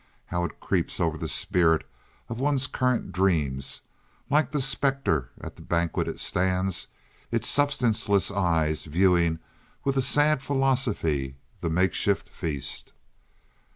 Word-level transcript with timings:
How 0.25 0.43
it 0.45 0.59
creeps 0.59 0.99
over 0.99 1.15
the 1.15 1.27
spirit 1.27 1.87
of 2.27 2.39
one's 2.39 2.65
current 2.65 3.11
dreams! 3.11 3.83
Like 4.31 4.49
the 4.49 4.59
specter 4.59 5.29
at 5.39 5.57
the 5.57 5.61
banquet 5.61 6.07
it 6.07 6.19
stands, 6.19 6.87
its 7.29 7.47
substanceless 7.47 8.31
eyes 8.31 8.85
viewing 8.85 9.37
with 9.83 9.95
a 9.97 10.01
sad 10.01 10.41
philosophy 10.41 11.35
the 11.59 11.69
makeshift 11.69 12.29
feast. 12.29 12.93